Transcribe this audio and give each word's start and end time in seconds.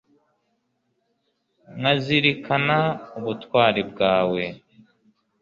nkazirikana 1.77 2.79
ubutwari 3.17 3.81
bwawe 3.91 4.43